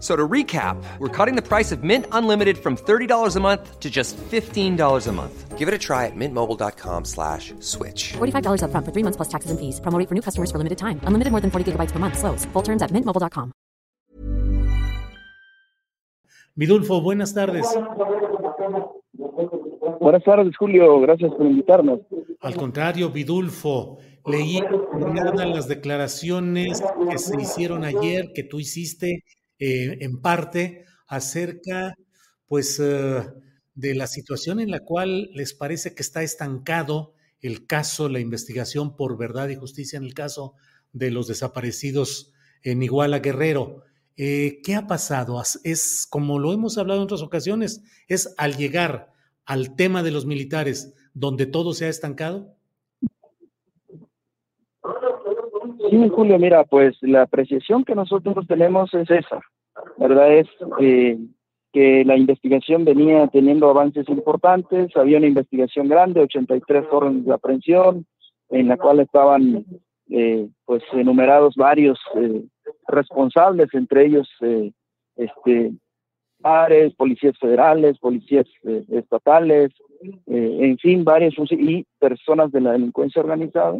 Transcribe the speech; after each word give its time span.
So 0.00 0.16
to 0.16 0.26
recap, 0.26 0.82
we're 0.98 1.08
cutting 1.08 1.36
the 1.36 1.46
price 1.46 1.72
of 1.72 1.84
Mint 1.84 2.06
Unlimited 2.10 2.56
from 2.56 2.76
$30 2.76 3.36
a 3.36 3.40
month 3.40 3.80
to 3.80 3.90
just 3.90 4.16
$15 4.16 5.06
a 5.06 5.12
month. 5.12 5.58
Give 5.58 5.68
it 5.68 5.74
a 5.74 5.78
try 5.78 6.06
at 6.06 6.16
mintmobile.com 6.16 7.04
slash 7.04 7.52
switch. 7.60 8.14
$45 8.14 8.62
upfront 8.64 8.84
for 8.86 8.92
three 8.92 9.04
months 9.04 9.18
plus 9.18 9.28
taxes 9.28 9.50
and 9.50 9.60
fees. 9.60 9.78
Promo 9.80 9.98
rate 9.98 10.08
for 10.08 10.14
new 10.14 10.22
customers 10.22 10.50
for 10.50 10.56
limited 10.56 10.78
time. 10.78 11.00
Unlimited 11.04 11.32
more 11.32 11.42
than 11.42 11.50
40 11.50 11.72
gigabytes 11.72 11.92
per 11.92 11.98
month. 11.98 12.16
Slows. 12.16 12.46
Full 12.54 12.62
terms 12.62 12.80
at 12.80 12.90
mintmobile.com. 12.92 13.52
Vidulfo, 16.56 17.00
buenas 17.00 17.32
tardes. 17.34 17.66
Buenas 20.00 20.24
tardes, 20.24 20.56
Julio. 20.56 21.00
Gracias 21.00 21.30
por 21.32 21.46
invitarnos. 21.46 22.00
Al 22.40 22.56
contrario, 22.56 23.10
Vidulfo, 23.10 23.98
leí 24.26 24.60
nada 25.14 25.44
las 25.46 25.68
declaraciones 25.68 26.82
que 27.10 27.18
se 27.18 27.40
hicieron 27.40 27.84
ayer, 27.84 28.32
que 28.34 28.44
tú 28.44 28.60
hiciste 28.60 29.24
eh, 29.60 29.98
en 30.00 30.20
parte 30.20 30.86
acerca, 31.06 31.94
pues, 32.46 32.80
eh, 32.80 33.22
de 33.74 33.94
la 33.94 34.06
situación 34.06 34.60
en 34.60 34.70
la 34.70 34.80
cual 34.80 35.30
les 35.34 35.54
parece 35.54 35.94
que 35.94 36.02
está 36.02 36.22
estancado 36.22 37.14
el 37.40 37.66
caso, 37.66 38.08
la 38.08 38.20
investigación 38.20 38.96
por 38.96 39.16
verdad 39.16 39.48
y 39.48 39.56
justicia 39.56 39.96
en 39.96 40.04
el 40.04 40.14
caso 40.14 40.54
de 40.92 41.10
los 41.10 41.28
desaparecidos 41.28 42.32
en 42.62 42.82
Iguala 42.82 43.20
Guerrero. 43.20 43.84
Eh, 44.16 44.60
¿Qué 44.62 44.74
ha 44.74 44.86
pasado? 44.86 45.42
Es 45.64 46.06
como 46.08 46.38
lo 46.38 46.52
hemos 46.52 46.76
hablado 46.76 47.00
en 47.00 47.04
otras 47.04 47.22
ocasiones, 47.22 47.82
es 48.08 48.34
al 48.36 48.56
llegar 48.56 49.12
al 49.46 49.76
tema 49.76 50.02
de 50.02 50.10
los 50.10 50.26
militares 50.26 50.92
donde 51.14 51.46
todo 51.46 51.72
se 51.72 51.86
ha 51.86 51.88
estancado. 51.88 52.56
Sí, 55.90 56.08
Julio, 56.08 56.38
mira, 56.38 56.64
pues 56.64 56.96
la 57.00 57.22
apreciación 57.22 57.84
que 57.84 57.96
nosotros 57.96 58.46
tenemos 58.46 58.94
es 58.94 59.10
esa, 59.10 59.40
¿verdad? 59.98 60.32
Es 60.32 60.48
eh, 60.80 61.18
que 61.72 62.04
la 62.04 62.16
investigación 62.16 62.84
venía 62.84 63.26
teniendo 63.26 63.68
avances 63.68 64.08
importantes, 64.08 64.96
había 64.96 65.18
una 65.18 65.26
investigación 65.26 65.88
grande, 65.88 66.20
83 66.20 66.84
órdenes 66.92 67.24
de 67.24 67.34
aprehensión, 67.34 68.06
en 68.50 68.68
la 68.68 68.76
cual 68.76 69.00
estaban 69.00 69.64
eh, 70.10 70.48
pues 70.64 70.82
enumerados 70.92 71.54
varios 71.56 71.98
eh, 72.14 72.42
responsables, 72.86 73.68
entre 73.74 74.06
ellos 74.06 74.28
eh, 74.42 74.72
este 75.16 75.72
pares, 76.40 76.94
policías 76.94 77.36
federales, 77.38 77.98
policías 77.98 78.46
eh, 78.64 78.84
estatales, 78.90 79.70
eh, 80.26 80.58
en 80.60 80.78
fin, 80.78 81.04
varios 81.04 81.34
y 81.50 81.84
personas 81.98 82.50
de 82.52 82.60
la 82.60 82.72
delincuencia 82.72 83.20
organizada, 83.20 83.78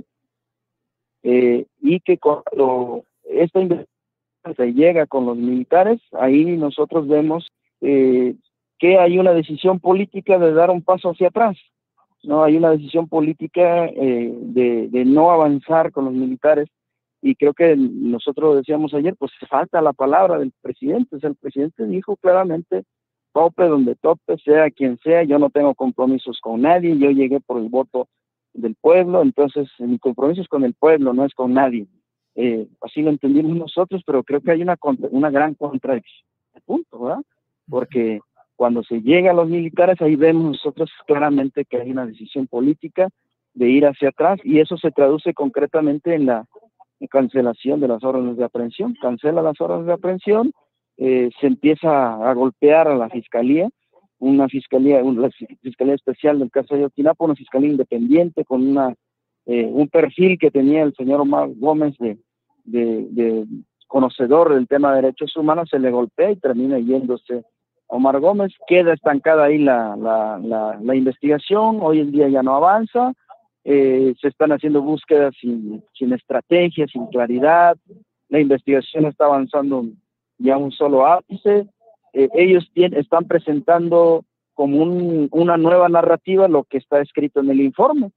eh, 1.22 1.66
y 1.80 2.00
que 2.00 2.18
cuando 2.18 3.04
esta 3.24 3.60
investigación 3.60 4.56
se 4.56 4.72
llega 4.72 5.06
con 5.06 5.26
los 5.26 5.36
militares, 5.36 6.00
ahí 6.12 6.56
nosotros 6.56 7.06
vemos 7.06 7.48
eh, 7.80 8.34
que 8.78 8.98
hay 8.98 9.18
una 9.18 9.32
decisión 9.32 9.80
política 9.80 10.38
de 10.38 10.52
dar 10.52 10.70
un 10.70 10.82
paso 10.82 11.10
hacia 11.10 11.28
atrás, 11.28 11.56
no 12.22 12.42
hay 12.42 12.56
una 12.56 12.70
decisión 12.70 13.08
política 13.08 13.86
eh, 13.86 14.32
de, 14.32 15.04
no 15.04 15.30
avanzar 15.30 15.90
con 15.92 16.06
los 16.06 16.14
militares. 16.14 16.68
Y 17.22 17.34
creo 17.34 17.52
que 17.52 17.76
nosotros 17.76 18.56
decíamos 18.56 18.94
ayer, 18.94 19.14
pues 19.16 19.32
falta 19.48 19.82
la 19.82 19.92
palabra 19.92 20.38
del 20.38 20.52
presidente, 20.62 21.18
el 21.20 21.34
presidente 21.36 21.84
dijo 21.84 22.16
claramente, 22.16 22.84
tope 23.32 23.64
donde 23.64 23.94
tope, 23.94 24.38
sea 24.38 24.70
quien 24.70 24.98
sea, 24.98 25.22
yo 25.24 25.38
no 25.38 25.50
tengo 25.50 25.74
compromisos 25.74 26.40
con 26.40 26.62
nadie, 26.62 26.96
yo 26.98 27.10
llegué 27.10 27.40
por 27.40 27.58
el 27.58 27.68
voto 27.68 28.08
del 28.52 28.74
pueblo, 28.74 29.22
entonces 29.22 29.68
mi 29.78 29.98
compromiso 29.98 30.42
es 30.42 30.48
con 30.48 30.64
el 30.64 30.74
pueblo, 30.74 31.12
no 31.12 31.24
es 31.24 31.34
con 31.34 31.54
nadie. 31.54 31.86
Eh, 32.34 32.66
así 32.80 33.02
lo 33.02 33.10
entendimos 33.10 33.56
nosotros, 33.56 34.02
pero 34.06 34.22
creo 34.22 34.40
que 34.40 34.52
hay 34.52 34.62
una, 34.62 34.76
una 35.10 35.30
gran 35.30 35.54
contradicción, 35.54 36.26
punto, 36.64 37.00
¿verdad? 37.00 37.22
Porque 37.68 38.20
cuando 38.56 38.82
se 38.82 39.00
llega 39.00 39.30
a 39.30 39.34
los 39.34 39.48
militares, 39.48 40.00
ahí 40.00 40.16
vemos 40.16 40.44
nosotros 40.44 40.90
claramente 41.06 41.64
que 41.64 41.78
hay 41.78 41.90
una 41.90 42.06
decisión 42.06 42.46
política 42.46 43.08
de 43.54 43.68
ir 43.68 43.86
hacia 43.86 44.10
atrás 44.10 44.38
y 44.44 44.60
eso 44.60 44.76
se 44.76 44.90
traduce 44.90 45.34
concretamente 45.34 46.14
en 46.14 46.26
la 46.26 46.44
cancelación 47.08 47.80
de 47.80 47.88
las 47.88 48.04
órdenes 48.04 48.36
de 48.36 48.44
aprehensión. 48.44 48.94
Cancela 49.00 49.42
las 49.42 49.60
órdenes 49.60 49.86
de 49.86 49.92
aprehensión, 49.94 50.52
eh, 50.98 51.30
se 51.40 51.46
empieza 51.46 52.28
a 52.30 52.34
golpear 52.34 52.88
a 52.88 52.96
la 52.96 53.08
fiscalía, 53.08 53.70
una 54.20 54.48
fiscalía, 54.48 55.02
una 55.02 55.28
fiscalía 55.62 55.94
especial 55.94 56.38
del 56.38 56.50
caso 56.50 56.74
de 56.74 56.80
Ayotzinapa, 56.80 57.24
una 57.24 57.34
fiscalía 57.34 57.70
independiente 57.70 58.44
con 58.44 58.66
una 58.66 58.94
eh, 59.46 59.64
un 59.64 59.88
perfil 59.88 60.38
que 60.38 60.50
tenía 60.50 60.82
el 60.82 60.94
señor 60.94 61.22
Omar 61.22 61.48
Gómez 61.56 61.96
de, 61.98 62.18
de, 62.64 63.06
de, 63.10 63.46
conocedor 63.88 64.54
del 64.54 64.68
tema 64.68 64.90
de 64.90 65.02
derechos 65.02 65.34
humanos, 65.36 65.68
se 65.70 65.78
le 65.78 65.90
golpea 65.90 66.30
y 66.30 66.36
termina 66.36 66.78
yéndose 66.78 67.42
Omar 67.88 68.20
Gómez, 68.20 68.52
queda 68.68 68.92
estancada 68.92 69.44
ahí 69.44 69.58
la, 69.58 69.96
la, 69.96 70.38
la, 70.40 70.78
la 70.80 70.94
investigación, 70.94 71.78
hoy 71.80 71.98
en 71.98 72.12
día 72.12 72.28
ya 72.28 72.42
no 72.42 72.54
avanza, 72.54 73.12
eh, 73.64 74.14
se 74.20 74.28
están 74.28 74.52
haciendo 74.52 74.82
búsquedas 74.82 75.34
sin, 75.40 75.82
sin 75.94 76.12
estrategia, 76.12 76.86
sin 76.86 77.06
claridad, 77.06 77.76
la 78.28 78.38
investigación 78.38 79.06
está 79.06 79.24
avanzando 79.24 79.84
ya 80.38 80.56
un 80.56 80.70
solo 80.70 81.04
ápice, 81.06 81.66
eh, 82.12 82.28
ellos 82.34 82.68
tienen, 82.74 82.98
están 82.98 83.26
presentando 83.26 84.24
como 84.54 84.82
un, 84.82 85.28
una 85.32 85.56
nueva 85.56 85.88
narrativa 85.88 86.48
lo 86.48 86.64
que 86.64 86.78
está 86.78 87.00
escrito 87.00 87.40
en 87.40 87.50
el 87.50 87.60
informe 87.60 88.10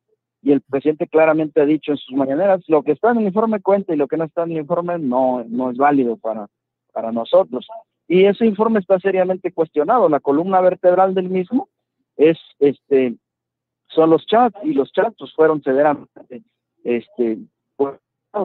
y 0.43 0.51
el 0.51 0.61
presidente 0.61 1.07
claramente 1.07 1.61
ha 1.61 1.65
dicho 1.65 1.91
en 1.91 1.97
sus 1.97 2.15
mañaneras, 2.17 2.61
lo 2.67 2.83
que 2.83 2.91
está 2.91 3.11
en 3.11 3.19
el 3.19 3.27
informe 3.27 3.61
cuenta 3.61 3.93
y 3.93 3.97
lo 3.97 4.07
que 4.07 4.17
no 4.17 4.25
está 4.25 4.43
en 4.43 4.51
el 4.51 4.57
informe 4.57 4.99
no, 4.99 5.45
no 5.47 5.71
es 5.71 5.77
válido 5.77 6.17
para, 6.17 6.47
para 6.91 7.13
nosotros. 7.13 7.65
Y 8.09 8.25
ese 8.25 8.45
informe 8.45 8.79
está 8.79 8.99
seriamente 8.99 9.53
cuestionado. 9.53 10.09
La 10.09 10.19
columna 10.19 10.59
vertebral 10.59 11.13
del 11.13 11.29
mismo 11.29 11.69
es 12.17 12.37
este 12.59 13.15
son 13.87 14.09
los 14.09 14.25
chats 14.25 14.57
y 14.63 14.73
los 14.73 14.91
chats 14.91 15.15
pues, 15.17 15.33
fueron 15.33 15.63
severamente 15.63 16.43
este 16.83 17.37
pues, 17.77 17.95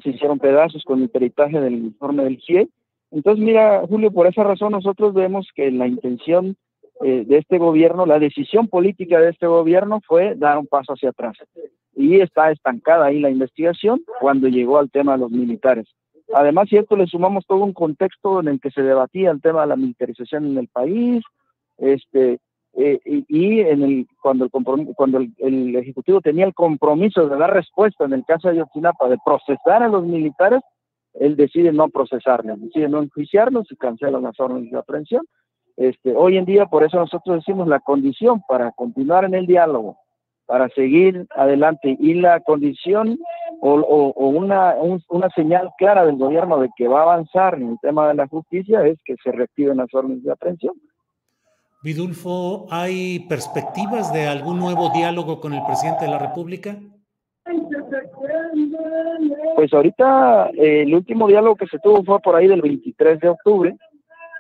se 0.03 0.11
hicieron 0.11 0.39
pedazos 0.39 0.85
con 0.85 1.03
el 1.03 1.09
peritaje 1.09 1.61
del 1.61 1.75
informe 1.75 2.25
del 2.25 2.41
CIE. 2.43 2.69
Entonces, 3.11 3.45
mira, 3.45 3.83
Julio, 3.89 4.11
por 4.11 4.27
esa 4.27 4.45
razón 4.45 4.73
nosotros 4.73 5.15
vemos 5.15 5.49
que 5.55 5.71
la 5.71 5.87
intención 5.87 6.57
eh, 7.03 7.25
de 7.27 7.39
este 7.39 7.59
gobierno, 7.59 8.07
la 8.07 8.19
decisión 8.19 8.69
política 8.69 9.21
de 9.21 9.31
este 9.31 9.47
gobierno 9.47 10.01
fue 10.07 10.35
dar 10.35 10.59
un 10.59 10.67
paso 10.67 10.93
hacia 10.93 11.11
atrás. 11.11 11.37
Y 11.95 12.21
está 12.21 12.51
estancada 12.51 13.07
ahí 13.07 13.21
la 13.21 13.31
investigación 13.31 14.03
cuando 14.21 14.49
llegó 14.49 14.79
al 14.79 14.91
tema 14.91 15.13
de 15.13 15.19
los 15.19 15.31
militares. 15.31 15.87
Además, 16.35 16.69
cierto, 16.69 16.97
le 16.97 17.07
sumamos 17.07 17.47
todo 17.47 17.65
un 17.65 17.73
contexto 17.73 18.41
en 18.41 18.49
el 18.49 18.61
que 18.61 18.71
se 18.71 18.83
debatía 18.83 19.31
el 19.31 19.41
tema 19.41 19.63
de 19.63 19.69
la 19.69 19.77
militarización 19.77 20.47
en 20.47 20.59
el 20.59 20.69
país, 20.69 21.23
este, 21.79 22.39
eh, 22.75 23.01
y, 23.05 23.61
en 23.61 23.83
el, 23.83 24.07
cuando, 24.21 24.45
el, 24.45 24.51
cuando 24.95 25.19
el, 25.19 25.33
el, 25.39 25.77
Ejecutivo 25.77 26.21
tenía 26.21 26.45
el 26.45 26.55
compromiso 26.55 27.27
de 27.27 27.37
dar 27.37 27.53
respuesta 27.53 28.05
en 28.05 28.13
el 28.13 28.25
caso 28.25 28.49
de 28.49 28.55
Ayotzinapa, 28.55 29.09
de 29.09 29.19
procesar 29.25 29.83
a 29.83 29.89
los 29.89 30.05
militares, 30.05 30.61
él 31.15 31.37
decide 31.37 31.73
no 31.73 31.89
procesarlos, 31.89 32.61
decide 32.61 32.89
no 32.89 33.03
enjuiciarlos 33.03 33.71
y 33.71 33.77
cancela 33.77 34.21
las 34.21 34.39
órdenes 34.39 34.71
de 34.71 34.79
aprehensión. 34.79 35.27
Este, 35.77 36.15
hoy 36.15 36.37
en 36.37 36.45
día, 36.45 36.67
por 36.67 36.85
eso 36.85 36.97
nosotros 36.97 37.37
decimos 37.37 37.69
la 37.69 37.81
condición 37.81 38.43
para 38.49 38.73
continuar 38.73 39.25
en 39.25 39.35
el 39.35 39.47
diálogo, 39.47 39.99
para 40.47 40.69
seguir 40.71 41.27
adelante 41.37 41.97
y 42.01 42.15
la 42.15 42.41
condición 42.41 43.19
o, 43.61 44.13
una, 44.17 44.75
un, 44.75 45.03
una 45.09 45.29
señal 45.31 45.71
clara 45.79 46.05
del 46.05 46.17
gobierno 46.17 46.59
de 46.59 46.71
que 46.77 46.89
va 46.89 47.01
a 47.01 47.03
avanzar 47.03 47.55
en 47.55 47.71
el 47.71 47.79
tema 47.81 48.09
de 48.09 48.15
la 48.15 48.27
justicia 48.27 48.85
es 48.87 48.99
que 49.05 49.17
se 49.23 49.33
reactiven 49.33 49.77
las 49.77 49.93
órdenes 49.93 50.23
de 50.23 50.33
aprehensión. 50.33 50.75
Vidulfo, 51.83 52.67
¿hay 52.71 53.21
perspectivas 53.29 54.13
de 54.13 54.27
algún 54.27 54.59
nuevo 54.59 54.91
diálogo 54.91 55.41
con 55.41 55.55
el 55.55 55.63
presidente 55.65 56.07
de 56.07 56.11
la 56.11 56.19
República? 56.19 56.77
Pues 59.57 59.73
ahorita 59.73 60.51
eh, 60.51 60.83
el 60.83 60.95
último 60.95 61.29
diálogo 61.29 61.57
que 61.57 61.67
se 61.67 61.79
tuvo 61.79 62.05
fue 62.05 62.21
por 62.21 62.37
ahí 62.37 62.47
del 62.47 62.63
23 62.63 63.21
de 63.21 63.29
octubre 63.29 63.77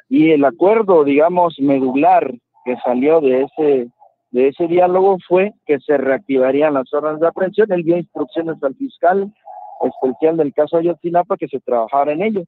y 0.08 0.30
el 0.30 0.44
acuerdo, 0.44 1.04
digamos, 1.04 1.56
medular 1.58 2.32
que 2.64 2.76
salió 2.84 3.20
de 3.20 3.42
ese 3.42 3.88
de 4.30 4.48
ese 4.48 4.66
diálogo 4.66 5.16
fue 5.26 5.54
que 5.66 5.80
se 5.80 5.96
reactivarían 5.96 6.74
las 6.74 6.92
órdenes 6.92 7.20
de 7.20 7.28
aprehensión. 7.28 7.72
Él 7.72 7.82
dio 7.82 7.96
instrucciones 7.96 8.62
al 8.62 8.74
fiscal 8.74 9.32
especial 9.80 10.36
del 10.36 10.52
caso 10.52 10.76
Ayotzinapa 10.76 11.36
que 11.36 11.48
se 11.48 11.60
trabajara 11.60 12.12
en 12.12 12.22
ello. 12.22 12.44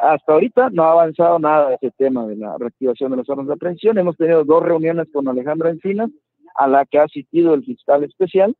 Hasta 0.00 0.32
ahorita 0.32 0.70
no 0.70 0.84
ha 0.84 0.92
avanzado 0.92 1.38
nada 1.38 1.74
ese 1.74 1.90
tema 1.92 2.26
de 2.26 2.36
la 2.36 2.56
reactivación 2.58 3.10
de 3.10 3.18
las 3.18 3.28
órdenes 3.28 3.48
de 3.48 3.54
aprehensión. 3.54 3.98
Hemos 3.98 4.16
tenido 4.16 4.44
dos 4.44 4.62
reuniones 4.62 5.08
con 5.12 5.26
Alejandro 5.26 5.68
Encinas, 5.68 6.10
a 6.54 6.68
la 6.68 6.84
que 6.84 6.98
ha 6.98 7.04
asistido 7.04 7.54
el 7.54 7.64
fiscal 7.64 8.04
especial, 8.04 8.54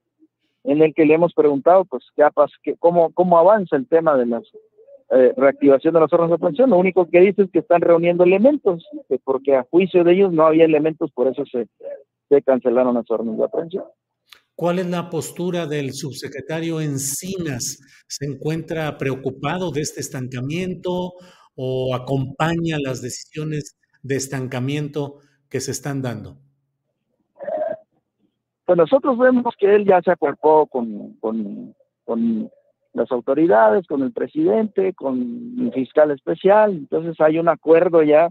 en 0.66 0.82
el 0.82 0.94
que 0.94 1.04
le 1.04 1.14
hemos 1.14 1.32
preguntado, 1.32 1.84
pues, 1.84 2.04
qué, 2.62 2.76
cómo, 2.78 3.12
cómo 3.12 3.38
avanza 3.38 3.76
el 3.76 3.86
tema 3.86 4.16
de 4.16 4.26
la 4.26 4.42
eh, 5.10 5.32
reactivación 5.36 5.94
de 5.94 6.00
las 6.00 6.12
órdenes 6.12 6.30
de 6.30 6.34
aprehensión. 6.34 6.70
Lo 6.70 6.78
único 6.78 7.08
que 7.08 7.20
dice 7.20 7.42
es 7.42 7.50
que 7.50 7.60
están 7.60 7.80
reuniendo 7.80 8.24
elementos, 8.24 8.84
porque 9.24 9.54
a 9.54 9.66
juicio 9.70 10.02
de 10.04 10.12
ellos 10.12 10.32
no 10.32 10.46
había 10.46 10.64
elementos, 10.64 11.10
por 11.12 11.28
eso 11.28 11.44
se, 11.46 11.68
se 12.28 12.42
cancelaron 12.42 12.94
las 12.94 13.10
órdenes 13.10 13.38
de 13.38 13.44
aprehensión. 13.44 13.84
¿Cuál 14.56 14.78
es 14.78 14.86
la 14.86 15.10
postura 15.10 15.66
del 15.66 15.92
subsecretario 15.92 16.80
Encinas? 16.80 17.78
¿Se 18.08 18.24
encuentra 18.24 18.96
preocupado 18.96 19.70
de 19.70 19.82
este 19.82 20.00
estancamiento 20.00 21.12
o 21.54 21.94
acompaña 21.94 22.78
las 22.82 23.02
decisiones 23.02 23.76
de 24.02 24.16
estancamiento 24.16 25.18
que 25.50 25.60
se 25.60 25.72
están 25.72 26.00
dando? 26.00 26.38
Pues 28.66 28.76
nosotros 28.76 29.16
vemos 29.16 29.54
que 29.56 29.76
él 29.76 29.84
ya 29.86 30.02
se 30.02 30.10
acuerpó 30.10 30.66
con, 30.66 31.14
con, 31.20 31.74
con 32.04 32.50
las 32.92 33.12
autoridades, 33.12 33.86
con 33.86 34.02
el 34.02 34.12
presidente, 34.12 34.92
con 34.92 35.54
el 35.60 35.72
fiscal 35.72 36.10
especial, 36.10 36.72
entonces 36.72 37.14
hay 37.20 37.38
un 37.38 37.48
acuerdo 37.48 38.02
ya 38.02 38.28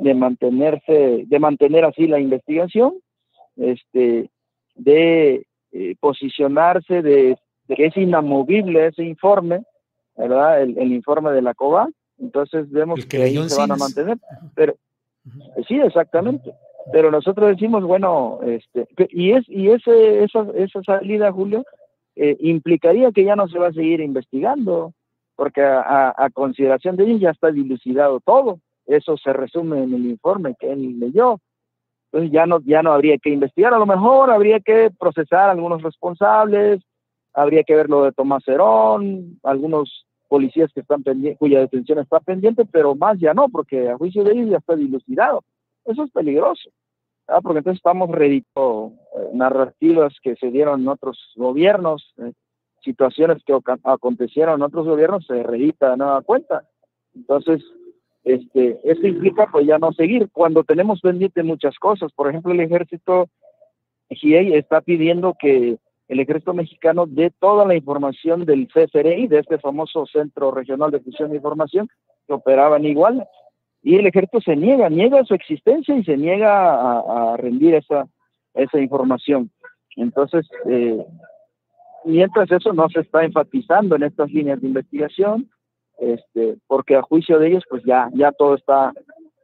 de 0.00 0.14
mantenerse, 0.14 1.24
de 1.26 1.38
mantener 1.38 1.84
así 1.84 2.08
la 2.08 2.18
investigación, 2.18 2.94
este, 3.56 4.28
de 4.74 5.46
eh, 5.70 5.94
posicionarse, 6.00 7.02
de, 7.02 7.38
que 7.68 7.86
es 7.86 7.96
inamovible 7.96 8.86
ese 8.86 9.04
informe, 9.04 9.62
¿verdad? 10.16 10.62
El, 10.62 10.92
informe 10.92 11.30
de 11.30 11.42
la 11.42 11.54
COBA, 11.54 11.88
entonces 12.18 12.68
vemos 12.70 13.06
que, 13.06 13.22
ahí 13.22 13.36
se 13.48 13.60
van 13.60 13.70
a 13.70 13.76
mantener, 13.76 14.18
pero 14.56 14.74
sí, 15.68 15.78
exactamente 15.78 16.52
pero 16.92 17.10
nosotros 17.10 17.48
decimos, 17.48 17.84
bueno, 17.84 18.40
este, 18.44 18.86
y 19.10 19.32
es 19.32 19.48
y 19.48 19.70
ese 19.70 20.24
esa, 20.24 20.46
esa 20.54 20.82
salida, 20.82 21.32
Julio, 21.32 21.64
eh, 22.14 22.36
implicaría 22.40 23.12
que 23.12 23.24
ya 23.24 23.36
no 23.36 23.48
se 23.48 23.58
va 23.58 23.68
a 23.68 23.72
seguir 23.72 24.00
investigando, 24.00 24.92
porque 25.34 25.62
a, 25.62 26.30
consideración 26.32 26.96
de 26.96 27.04
ellos 27.04 27.20
ya 27.20 27.30
está 27.30 27.50
dilucidado 27.50 28.20
todo. 28.20 28.60
Eso 28.86 29.16
se 29.16 29.32
resume 29.32 29.82
en 29.82 29.92
el 29.92 30.06
informe 30.06 30.54
que 30.58 30.72
él 30.72 30.98
leyó. 30.98 31.38
Entonces 32.10 32.32
ya 32.32 32.46
no, 32.46 32.60
ya 32.60 32.82
no 32.82 32.92
habría 32.92 33.18
que 33.18 33.30
investigar, 33.30 33.74
a 33.74 33.78
lo 33.78 33.84
mejor 33.84 34.30
habría 34.30 34.60
que 34.60 34.90
procesar 34.98 35.48
a 35.48 35.52
algunos 35.52 35.82
responsables, 35.82 36.80
habría 37.34 37.64
que 37.64 37.74
ver 37.74 37.90
lo 37.90 38.04
de 38.04 38.12
Tomás 38.12 38.46
Herón, 38.46 39.38
algunos 39.42 40.06
policías 40.28 40.72
que 40.72 40.80
están 40.80 41.02
cuya 41.38 41.60
detención 41.60 41.98
está 41.98 42.20
pendiente, 42.20 42.64
pero 42.64 42.94
más 42.94 43.18
ya 43.18 43.34
no, 43.34 43.48
porque 43.48 43.90
a 43.90 43.96
juicio 43.96 44.24
de 44.24 44.32
ellos 44.32 44.50
ya 44.50 44.56
está 44.58 44.76
dilucidado. 44.76 45.42
Eso 45.86 46.02
es 46.04 46.10
peligroso, 46.10 46.70
porque 47.42 47.58
entonces 47.58 47.78
estamos 47.78 48.10
reeditando 48.10 48.92
eh, 49.16 49.30
narrativas 49.32 50.14
que 50.20 50.34
se 50.36 50.50
dieron 50.50 50.82
en 50.82 50.88
otros 50.88 51.32
gobiernos, 51.36 52.12
eh, 52.18 52.32
situaciones 52.82 53.42
que 53.44 53.56
acontecieron 53.84 54.56
en 54.56 54.62
otros 54.62 54.86
gobiernos, 54.86 55.26
se 55.26 55.42
reedita 55.42 55.90
de 55.90 55.96
nueva 55.96 56.22
cuenta. 56.22 56.64
Entonces, 57.14 57.62
este, 58.24 58.80
esto 58.84 59.06
implica 59.06 59.48
pues 59.50 59.66
ya 59.66 59.78
no 59.78 59.92
seguir 59.92 60.28
cuando 60.32 60.64
tenemos 60.64 61.00
pendiente 61.00 61.42
muchas 61.42 61.78
cosas. 61.78 62.12
Por 62.12 62.28
ejemplo, 62.28 62.52
el 62.52 62.60
ejército 62.60 63.28
GIEI 64.10 64.54
está 64.54 64.80
pidiendo 64.80 65.34
que 65.38 65.78
el 66.08 66.20
ejército 66.20 66.52
mexicano 66.52 67.06
dé 67.06 67.32
toda 67.40 67.64
la 67.64 67.74
información 67.74 68.44
del 68.44 68.68
CFRI, 68.68 69.28
de 69.28 69.40
este 69.40 69.58
famoso 69.58 70.06
Centro 70.06 70.50
Regional 70.50 70.90
de 70.90 71.00
Fusión 71.00 71.30
de 71.30 71.36
Información, 71.36 71.88
que 72.26 72.34
operaba 72.34 72.76
en 72.76 72.86
Iguala 72.86 73.26
y 73.86 73.94
el 73.94 74.06
ejército 74.08 74.40
se 74.40 74.56
niega, 74.56 74.88
niega 74.88 75.22
su 75.22 75.32
existencia 75.34 75.96
y 75.96 76.02
se 76.02 76.16
niega 76.16 76.72
a, 76.72 77.36
rendir 77.36 77.76
esa, 77.76 78.08
esa 78.52 78.80
información. 78.80 79.48
Entonces, 79.94 80.44
eh, 80.68 81.06
mientras 82.04 82.50
eso 82.50 82.72
no 82.72 82.88
se 82.88 83.02
está 83.02 83.22
enfatizando 83.22 83.94
en 83.94 84.02
estas 84.02 84.28
líneas 84.32 84.60
de 84.60 84.66
investigación, 84.66 85.48
este, 86.00 86.56
porque 86.66 86.96
a 86.96 87.02
juicio 87.02 87.38
de 87.38 87.46
ellos, 87.46 87.62
pues 87.70 87.84
ya, 87.86 88.10
ya 88.14 88.32
todo 88.32 88.56
está, 88.56 88.92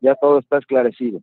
ya 0.00 0.16
todo 0.16 0.40
está 0.40 0.58
esclarecido. 0.58 1.20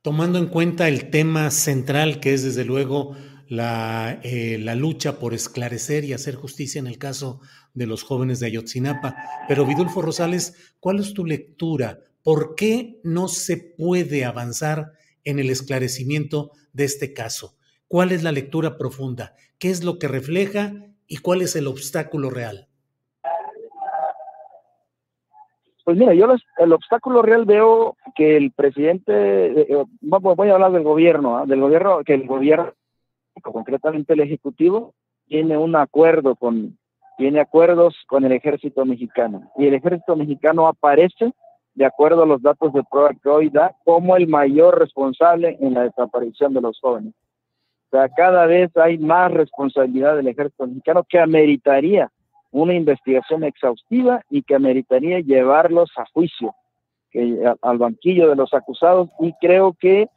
Tomando 0.00 0.38
en 0.38 0.46
cuenta 0.46 0.88
el 0.88 1.10
tema 1.10 1.50
central 1.50 2.20
que 2.20 2.32
es 2.32 2.42
desde 2.42 2.64
luego 2.64 3.16
la, 3.50 4.18
eh, 4.22 4.56
la, 4.58 4.74
lucha 4.74 5.18
por 5.18 5.34
esclarecer 5.34 6.04
y 6.04 6.14
hacer 6.14 6.36
justicia 6.36 6.78
en 6.78 6.86
el 6.86 6.96
caso 6.96 7.42
de 7.74 7.86
los 7.86 8.02
jóvenes 8.02 8.40
de 8.40 8.46
Ayotzinapa. 8.46 9.14
Pero 9.46 9.66
Vidulfo 9.66 10.00
Rosales, 10.00 10.74
¿cuál 10.80 11.00
es 11.00 11.12
tu 11.12 11.26
lectura? 11.26 11.98
¿Por 12.22 12.54
qué 12.54 13.00
no 13.02 13.28
se 13.28 13.56
puede 13.56 14.24
avanzar 14.24 14.92
en 15.24 15.38
el 15.38 15.50
esclarecimiento 15.50 16.50
de 16.72 16.84
este 16.84 17.14
caso? 17.14 17.56
¿Cuál 17.88 18.12
es 18.12 18.22
la 18.22 18.32
lectura 18.32 18.76
profunda? 18.76 19.34
¿Qué 19.58 19.70
es 19.70 19.84
lo 19.84 19.98
que 19.98 20.08
refleja 20.08 20.72
y 21.06 21.18
cuál 21.18 21.42
es 21.42 21.56
el 21.56 21.66
obstáculo 21.66 22.30
real? 22.30 22.68
Pues 25.84 25.96
mira, 25.96 26.14
yo 26.14 26.26
el 26.58 26.72
obstáculo 26.72 27.22
real 27.22 27.46
veo 27.46 27.96
que 28.14 28.36
el 28.36 28.52
presidente, 28.52 29.12
eh, 29.12 29.66
eh, 29.70 29.84
voy 30.00 30.48
a 30.48 30.54
hablar 30.54 30.72
del 30.72 30.84
gobierno, 30.84 31.38
¿ah? 31.38 31.46
del 31.46 31.60
gobierno, 31.60 32.04
que 32.04 32.14
el 32.14 32.26
gobierno, 32.26 32.72
concretamente 33.42 34.12
el 34.12 34.20
ejecutivo, 34.20 34.94
tiene 35.26 35.56
un 35.56 35.74
acuerdo 35.74 36.36
con, 36.36 36.78
tiene 37.16 37.40
acuerdos 37.40 37.96
con 38.06 38.24
el 38.24 38.32
ejército 38.32 38.84
mexicano 38.84 39.50
y 39.56 39.66
el 39.66 39.74
ejército 39.74 40.16
mexicano 40.16 40.68
aparece 40.68 41.32
de 41.80 41.86
acuerdo 41.86 42.24
a 42.24 42.26
los 42.26 42.42
datos 42.42 42.74
de 42.74 42.82
prueba 42.84 43.14
que 43.14 43.28
hoy 43.30 43.48
da, 43.48 43.74
como 43.86 44.14
el 44.14 44.28
mayor 44.28 44.78
responsable 44.78 45.56
en 45.62 45.72
la 45.72 45.84
desaparición 45.84 46.52
de 46.52 46.60
los 46.60 46.78
jóvenes. 46.78 47.14
O 47.86 47.96
sea, 47.96 48.10
cada 48.10 48.44
vez 48.44 48.70
hay 48.76 48.98
más 48.98 49.32
responsabilidad 49.32 50.14
del 50.14 50.28
ejército 50.28 50.66
mexicano 50.66 51.06
que 51.08 51.18
ameritaría 51.18 52.12
una 52.50 52.74
investigación 52.74 53.44
exhaustiva 53.44 54.20
y 54.28 54.42
que 54.42 54.56
ameritaría 54.56 55.20
llevarlos 55.20 55.90
a 55.96 56.04
juicio, 56.12 56.54
al 57.62 57.78
banquillo 57.78 58.28
de 58.28 58.36
los 58.36 58.52
acusados. 58.52 59.08
Y 59.18 59.32
creo 59.40 59.72
que 59.72 60.10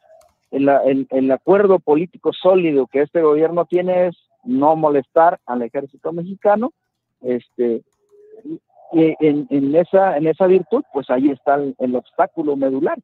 el, 0.50 1.06
el 1.08 1.30
acuerdo 1.30 1.78
político 1.78 2.34
sólido 2.34 2.88
que 2.88 3.00
este 3.00 3.22
gobierno 3.22 3.64
tiene 3.64 4.08
es 4.08 4.16
no 4.44 4.76
molestar 4.76 5.40
al 5.46 5.62
ejército 5.62 6.12
mexicano, 6.12 6.74
este, 7.22 7.80
y 8.94 9.14
en, 9.20 9.74
esa, 9.74 10.46
virtud, 10.46 10.82
pues 10.92 11.10
ahí 11.10 11.30
está 11.30 11.56
el, 11.56 11.96
obstáculo 11.96 12.56
medular. 12.56 12.98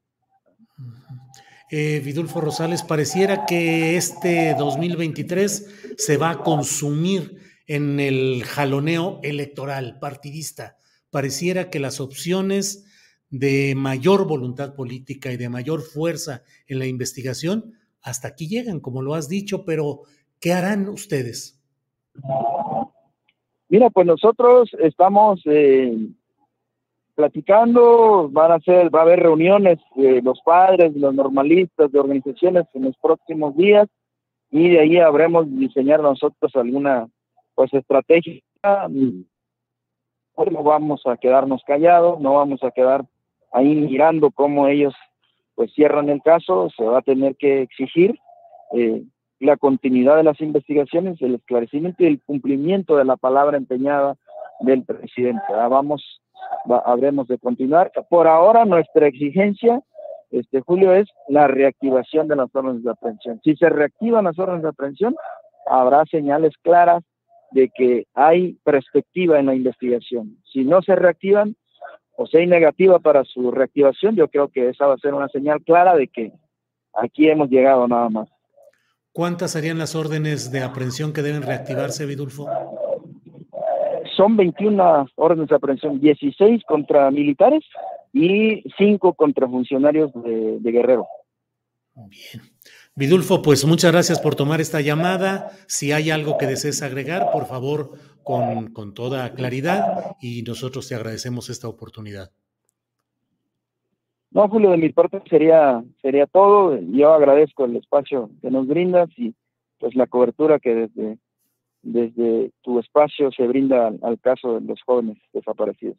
Eh, 1.70 2.00
Vidulfo 2.04 2.40
Rosales, 2.40 2.82
pareciera 2.82 3.44
que 3.47 3.97
este 3.97 4.54
2023 4.59 5.94
se 5.97 6.16
va 6.16 6.30
a 6.30 6.38
consumir 6.38 7.37
en 7.66 8.00
el 8.00 8.42
jaloneo 8.44 9.20
electoral 9.23 9.99
partidista. 10.00 10.76
Pareciera 11.11 11.70
que 11.70 11.80
las 11.80 12.00
opciones 12.00 12.87
de 13.30 13.75
mayor 13.76 14.26
voluntad 14.26 14.75
política 14.75 15.30
y 15.32 15.37
de 15.37 15.49
mayor 15.49 15.82
fuerza 15.82 16.42
en 16.66 16.80
la 16.80 16.87
investigación 16.87 17.75
hasta 18.02 18.28
aquí 18.28 18.49
llegan, 18.49 18.80
como 18.80 19.02
lo 19.02 19.14
has 19.14 19.28
dicho, 19.28 19.64
pero 19.64 20.02
¿qué 20.40 20.52
harán 20.52 20.88
ustedes? 20.88 21.61
Mira, 23.70 23.88
pues 23.88 24.04
nosotros 24.04 24.68
estamos 24.80 25.40
eh, 25.44 25.96
platicando, 27.14 28.28
van 28.28 28.50
a 28.50 28.58
ser, 28.58 28.92
va 28.92 28.98
a 28.98 29.02
haber 29.02 29.20
reuniones 29.20 29.78
de 29.94 30.20
los 30.22 30.40
padres, 30.40 30.96
los 30.96 31.14
normalistas, 31.14 31.92
de 31.92 32.00
organizaciones 32.00 32.64
en 32.74 32.86
los 32.86 32.96
próximos 32.96 33.56
días 33.56 33.86
y 34.50 34.70
de 34.70 34.80
ahí 34.80 34.98
habremos 34.98 35.46
diseñar 35.48 36.00
nosotros 36.00 36.50
alguna 36.56 37.06
pues 37.54 37.72
estrategia. 37.72 38.42
No 38.64 40.62
vamos 40.64 41.02
a 41.06 41.16
quedarnos 41.16 41.62
callados, 41.64 42.20
no 42.20 42.34
vamos 42.34 42.64
a 42.64 42.72
quedar 42.72 43.04
ahí 43.52 43.72
mirando 43.72 44.32
cómo 44.32 44.66
ellos 44.66 44.94
pues 45.54 45.72
cierran 45.74 46.08
el 46.08 46.22
caso, 46.22 46.70
se 46.76 46.82
va 46.82 46.98
a 46.98 47.02
tener 47.02 47.36
que 47.36 47.62
exigir 47.62 48.18
eh, 48.72 49.04
la 49.40 49.56
continuidad 49.56 50.16
de 50.16 50.23
las 50.23 50.40
investigaciones, 50.40 51.20
el 51.20 51.35
esclarecimiento 51.37 52.02
y 52.04 52.06
el 52.06 52.20
cumplimiento 52.20 52.97
de 52.97 53.04
la 53.04 53.16
palabra 53.16 53.56
empeñada 53.56 54.16
del 54.61 54.85
presidente. 54.85 55.42
Ah, 55.49 55.68
vamos, 55.68 56.23
habremos 56.85 57.26
de 57.26 57.38
continuar. 57.38 57.90
Por 58.11 58.28
ahora 58.28 58.66
nuestra 58.66 59.06
exigencia, 59.06 59.82
este 60.30 60.61
Julio, 60.61 60.92
es 60.92 61.09
la 61.28 61.49
reactivación 61.49 62.28
de 62.28 62.37
las 62.37 62.54
órdenes 62.54 62.85
de 62.85 62.90
aprehensión. 62.90 63.40
Si 63.42 63.56
se 63.56 63.68
reactivan 63.70 64.25
las 64.25 64.38
órdenes 64.38 64.62
de 64.62 64.68
aprehensión, 64.68 65.16
habrá 65.66 66.04
señales 66.04 66.52
claras 66.62 67.02
de 67.52 67.70
que 67.75 68.06
hay 68.14 68.59
perspectiva 68.62 69.40
en 69.40 69.47
la 69.47 69.54
investigación. 69.54 70.37
Si 70.52 70.64
no 70.64 70.82
se 70.82 70.94
reactivan 70.94 71.56
o 72.16 72.26
si 72.26 72.37
hay 72.37 72.47
negativa 72.47 72.99
para 72.99 73.25
su 73.25 73.50
reactivación, 73.50 74.16
yo 74.16 74.28
creo 74.28 74.49
que 74.49 74.68
esa 74.68 74.87
va 74.87 74.94
a 74.94 74.99
ser 74.99 75.14
una 75.14 75.28
señal 75.28 75.62
clara 75.62 75.97
de 75.97 76.09
que 76.09 76.32
aquí 76.92 77.28
hemos 77.28 77.49
llegado 77.49 77.88
nada 77.88 78.11
más. 78.11 78.28
¿Cuántas 79.20 79.50
serían 79.50 79.76
las 79.76 79.94
órdenes 79.94 80.50
de 80.50 80.62
aprehensión 80.62 81.12
que 81.12 81.20
deben 81.20 81.42
reactivarse, 81.42 82.06
Vidulfo? 82.06 82.48
Son 84.16 84.34
21 84.34 85.08
órdenes 85.16 85.50
de 85.50 85.56
aprehensión, 85.56 86.00
16 86.00 86.62
contra 86.66 87.10
militares 87.10 87.62
y 88.14 88.64
5 88.78 89.12
contra 89.12 89.46
funcionarios 89.46 90.10
de, 90.14 90.60
de 90.60 90.72
Guerrero. 90.72 91.06
Bien. 91.96 92.44
Vidulfo, 92.94 93.42
pues 93.42 93.66
muchas 93.66 93.92
gracias 93.92 94.18
por 94.20 94.36
tomar 94.36 94.62
esta 94.62 94.80
llamada. 94.80 95.50
Si 95.66 95.92
hay 95.92 96.08
algo 96.08 96.38
que 96.38 96.46
desees 96.46 96.80
agregar, 96.80 97.30
por 97.30 97.44
favor, 97.44 97.98
con, 98.22 98.72
con 98.72 98.94
toda 98.94 99.34
claridad 99.34 100.16
y 100.22 100.44
nosotros 100.44 100.88
te 100.88 100.94
agradecemos 100.94 101.50
esta 101.50 101.68
oportunidad. 101.68 102.32
No, 104.32 104.49
Julio, 104.49 104.70
de 104.70 104.76
mi 104.76 104.90
parte 104.90 105.20
sería, 105.28 105.82
sería 106.00 106.26
todo. 106.26 106.78
Yo 106.80 107.12
agradezco 107.12 107.64
el 107.64 107.76
espacio 107.76 108.30
que 108.40 108.50
nos 108.50 108.66
brindas 108.66 109.08
y 109.16 109.34
pues 109.78 109.94
la 109.94 110.06
cobertura 110.06 110.60
que 110.60 110.75
desde, 110.75 111.18
desde 111.82 112.52
tu 112.62 112.78
espacio 112.78 113.32
se 113.32 113.46
brinda 113.46 113.88
al, 113.88 113.99
al 114.02 114.20
caso 114.20 114.60
de 114.60 114.66
los 114.66 114.80
jóvenes 114.82 115.18
desaparecidos. 115.32 115.99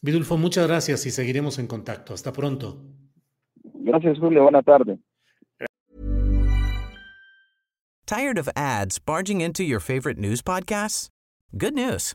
Vidulfo, 0.00 0.36
muchas 0.36 0.66
gracias 0.66 1.06
y 1.06 1.10
seguiremos 1.10 1.58
en 1.60 1.68
contacto. 1.68 2.12
Hasta 2.14 2.32
pronto. 2.32 2.78
Gracias, 3.62 4.18
Julio. 4.18 4.42
Buena 4.42 4.62
tarde. 4.62 4.98
Tired 8.06 8.36
of 8.36 8.48
ads 8.56 8.98
barging 8.98 9.40
into 9.40 9.62
your 9.62 9.80
favorite 9.80 10.18
news 10.18 10.42
podcasts? 10.42 11.08
Good 11.56 11.74
news. 11.74 12.14